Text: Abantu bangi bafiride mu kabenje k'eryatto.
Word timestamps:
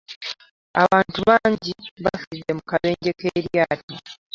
Abantu 0.81 1.19
bangi 1.27 1.71
bafiride 2.03 2.51
mu 2.57 2.63
kabenje 2.69 3.09
k'eryatto. 3.19 3.95